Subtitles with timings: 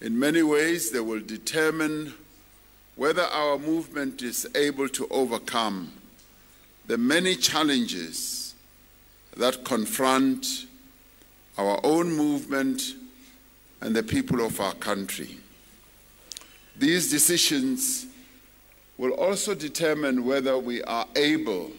[0.00, 2.14] In many ways, they will determine
[2.96, 5.92] whether our movement is able to overcome
[6.86, 8.54] the many challenges
[9.36, 10.66] that confront
[11.58, 12.82] our own movement
[13.80, 15.38] and the people of our country.
[16.76, 18.06] These decisions
[18.96, 21.72] will also determine whether we are able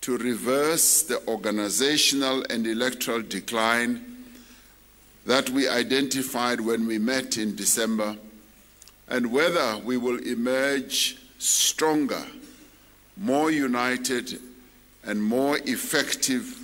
[0.00, 4.09] to reverse the organizational and electoral decline
[5.26, 8.16] that we identified when we met in December
[9.08, 12.24] and whether we will emerge stronger,
[13.16, 14.40] more united,
[15.04, 16.58] and more effective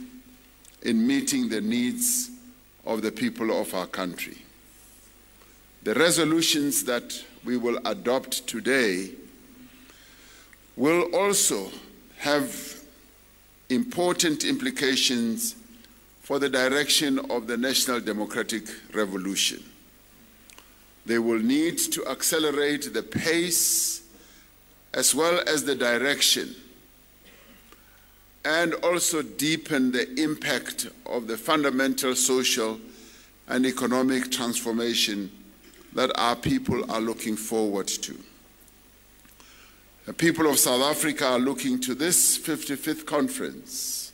[0.83, 2.31] in meeting the needs
[2.85, 4.39] of the people of our country.
[5.83, 9.11] The resolutions that we will adopt today
[10.77, 11.71] will also
[12.19, 12.77] have
[13.69, 15.57] important implications
[16.27, 19.63] for the direction of the National Democratic Revolution.
[21.07, 24.03] They will need to accelerate the pace
[24.93, 26.53] as well as the direction
[28.45, 32.81] and also deepen the impact of the fundamental social
[33.47, 35.31] and economic transformation
[35.93, 38.19] that our people are looking forward to.
[40.07, 44.07] The people of South Africa are looking to this 55th conference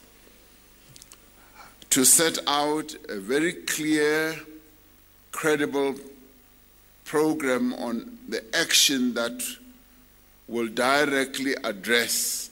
[1.93, 4.35] to set out a very clear,
[5.31, 5.95] credible
[7.05, 9.43] program on the action that
[10.49, 12.49] will directly address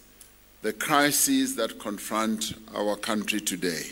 [0.61, 3.85] the crises that confront our country today.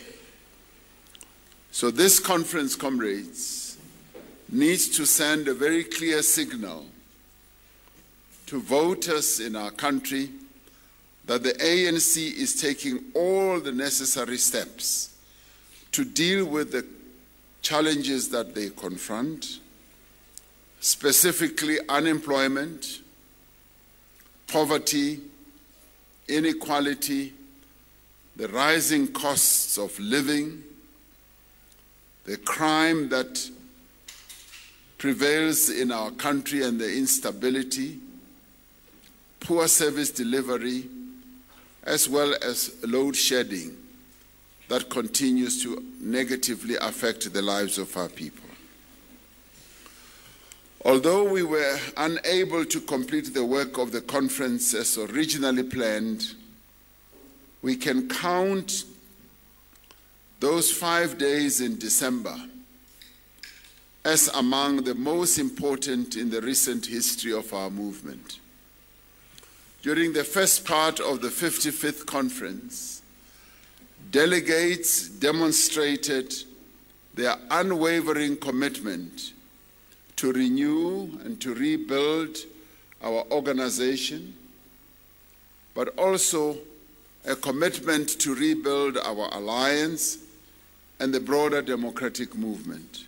[1.71, 3.79] So, this conference, comrades,
[4.53, 6.85] needs to send a very clear signal
[8.49, 10.29] to voters in our country
[11.25, 15.15] that the ANC is taking all the necessary steps
[15.93, 16.87] to deal with the
[17.63, 19.61] challenges that they confront,
[20.81, 23.01] specifically unemployment,
[24.47, 25.21] poverty,
[26.29, 27.33] inequality,
[28.37, 30.63] the rising costs of living,
[32.25, 33.51] the crime that
[34.99, 37.99] prevails in our country and the instability
[39.41, 40.85] poor service delivery,
[41.85, 43.77] as well as load shedding.
[44.69, 48.45] That continues to negatively affect the lives of our people.
[50.85, 56.35] Although we were unable to complete the work of the conference as originally planned,
[57.63, 58.85] we can count
[60.41, 62.37] those five days in December
[64.05, 68.39] as among the most important in the recent history of our movement.
[69.83, 72.98] During the first part of the 55th conference,
[74.11, 76.35] delegates demonstrated
[77.15, 79.33] their unwavering commitment
[80.17, 82.37] to renew and to rebuild
[83.03, 84.35] our organization,
[85.75, 86.57] but also
[87.27, 90.19] a commitment to rebuild our alliance
[91.01, 93.05] and the broader democratic movement.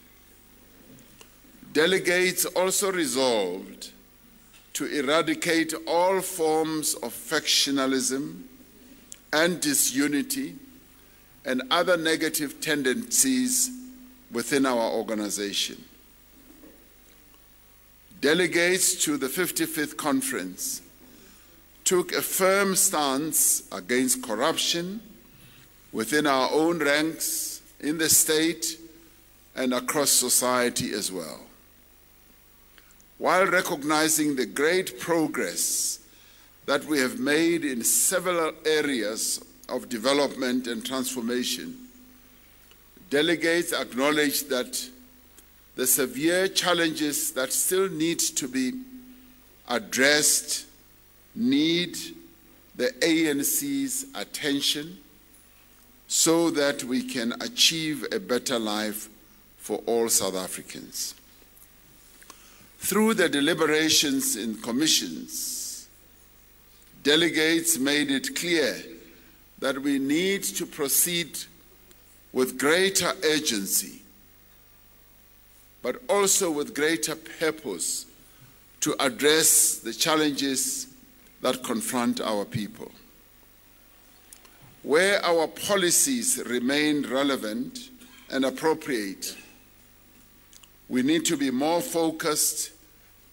[1.73, 3.91] Delegates also resolved
[4.73, 8.43] to eradicate all forms of factionalism
[9.33, 10.57] and disunity
[11.45, 13.71] and other negative tendencies
[14.31, 15.85] within our organization.
[18.21, 20.83] Delegates to the 55th conference
[21.85, 25.01] took a firm stance against corruption
[25.93, 28.79] within our own ranks, in the state,
[29.57, 31.41] and across society as well
[33.21, 35.99] while recognizing the great progress
[36.65, 41.77] that we have made in several areas of development and transformation,
[43.09, 44.89] delegates acknowledge that
[45.77, 48.73] the severe challenges that still need to be
[49.69, 50.67] addressed
[51.35, 51.97] need
[52.77, 54.99] the ANC's attention
[56.09, 59.09] so that we can achieve a better life
[59.59, 61.15] for all South Africans.
[62.79, 65.89] Through the deliberations in commissions,
[67.03, 68.77] delegates made it clear
[69.61, 71.39] that we need to proceed
[72.33, 74.01] with greater urgency,
[75.83, 78.07] but also with greater purpose
[78.81, 80.89] to address the challenges
[81.43, 82.91] that confront our people.
[84.83, 87.91] Where our policies remain relevant
[88.31, 89.37] and appropriate,
[90.89, 92.71] we need to be more focused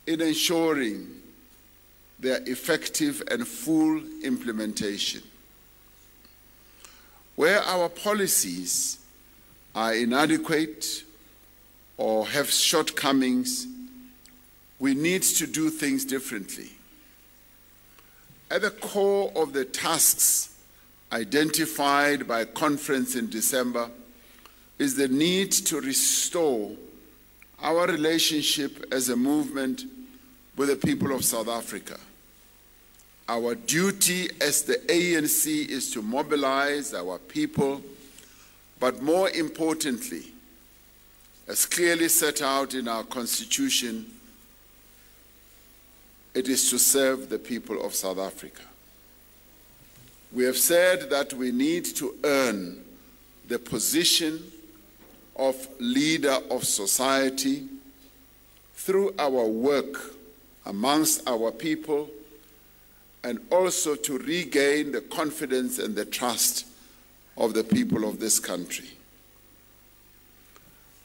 [0.05, 1.07] in ensuring
[2.19, 5.21] their effective and full implementation.
[7.37, 8.97] Where our policies
[9.75, 11.03] are inadequate
[11.95, 13.67] or have shortcomings,
[14.79, 16.71] we need to do things differently.
[18.49, 20.55] At the core of the tasks
[21.11, 23.91] identified by conference in December
[24.79, 26.71] is the need to restore
[27.61, 29.83] our relationship as a movement
[30.55, 31.99] with the people of South Africa.
[33.29, 37.81] Our duty as the ANC is to mobilize our people,
[38.79, 40.31] but more importantly,
[41.47, 44.05] as clearly set out in our Constitution,
[46.33, 48.61] it is to serve the people of South Africa.
[50.31, 52.83] We have said that we need to earn
[53.47, 54.51] the position
[55.35, 57.67] of leader of society
[58.75, 60.13] through our work
[60.65, 62.09] amongst our people
[63.27, 66.65] and also to regain the confidence and the trust
[67.35, 68.87] of the people of this country.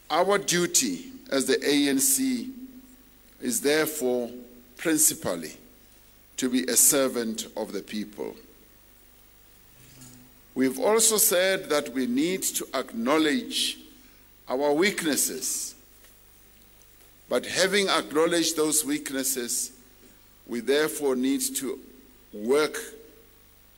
[0.09, 2.49] Our duty as the ANC
[3.41, 4.31] is therefore
[4.77, 5.57] principally
[6.37, 8.37] to be a servant of the people.
[10.55, 13.79] We've also said that we need to acknowledge
[14.49, 15.75] our weaknesses.
[17.29, 19.73] But having acknowledged those weaknesses,
[20.47, 21.81] we therefore need to
[22.32, 22.79] work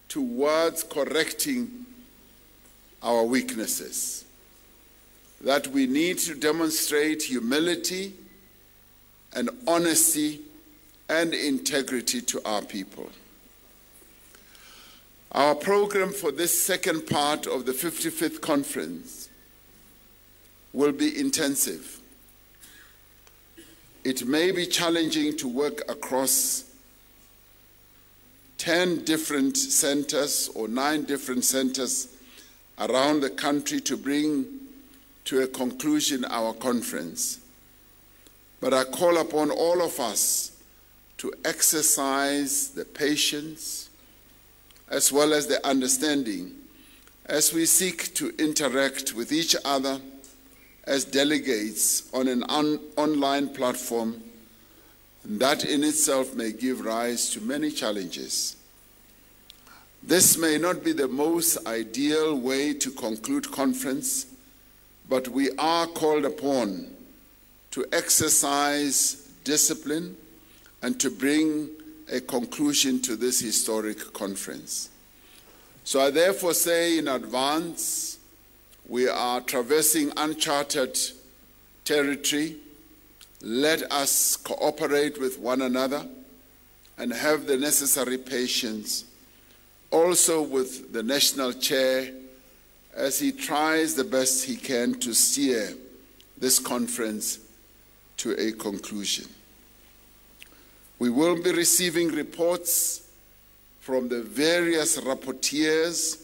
[0.08, 1.86] towards correcting
[3.02, 4.24] our weaknesses.
[5.40, 8.14] That we need to demonstrate humility
[9.34, 10.40] and honesty
[11.08, 13.10] and integrity to our people.
[15.32, 19.28] Our program for this second part of the 55th conference
[20.72, 22.00] will be intensive.
[24.04, 26.64] It may be challenging to work across
[28.64, 32.08] 10 different centers or nine different centers
[32.78, 34.46] around the country to bring
[35.26, 37.40] to a conclusion our conference.
[38.62, 40.56] But I call upon all of us
[41.18, 43.90] to exercise the patience
[44.88, 46.54] as well as the understanding
[47.26, 50.00] as we seek to interact with each other
[50.84, 54.22] as delegates on an on- online platform
[55.24, 58.56] that in itself may give rise to many challenges.
[60.02, 64.26] This may not be the most ideal way to conclude conference,
[65.08, 66.88] but we are called upon
[67.70, 70.16] to exercise discipline
[70.82, 71.70] and to bring
[72.12, 74.90] a conclusion to this historic conference.
[75.84, 78.18] So I therefore say in advance,
[78.86, 80.98] we are traversing uncharted
[81.84, 82.56] territory.
[83.46, 86.06] Let us cooperate with one another
[86.96, 89.04] and have the necessary patience,
[89.90, 92.10] also with the national chair
[92.94, 95.74] as he tries the best he can to steer
[96.38, 97.38] this conference
[98.16, 99.26] to a conclusion.
[100.98, 103.06] We will be receiving reports
[103.80, 106.22] from the various rapporteurs,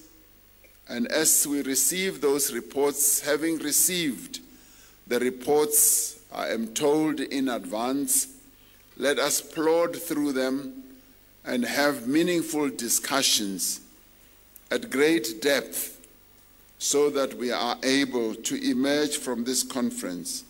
[0.89, 4.41] and as we receive those reports, having received
[5.07, 8.29] the reports, I am told in advance,
[8.97, 10.83] let us plod through them
[11.45, 13.81] and have meaningful discussions
[14.71, 16.07] at great depth
[16.79, 20.45] so that we are able to emerge from this conference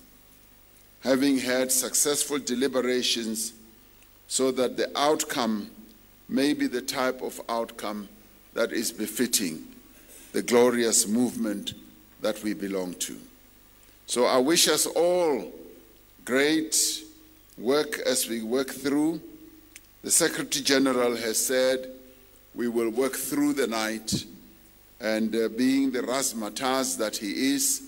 [1.00, 3.52] having had successful deliberations
[4.28, 5.70] so that the outcome
[6.28, 8.08] may be the type of outcome
[8.54, 9.64] that is befitting
[10.32, 11.74] the glorious movement
[12.20, 13.16] that we belong to.
[14.06, 15.52] So I wish us all
[16.30, 17.02] great
[17.58, 19.20] work as we work through.
[20.04, 21.90] The Secretary General has said
[22.54, 24.26] we will work through the night,
[25.00, 27.82] and uh, being the razzmatazz that he is,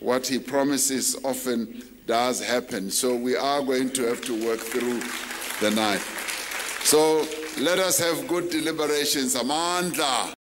[0.00, 2.90] what he promises often does happen.
[2.90, 5.00] So we are going to have to work through
[5.66, 6.02] the night.
[6.84, 7.26] So
[7.62, 9.36] let us have good deliberations.
[9.36, 10.34] Amandla.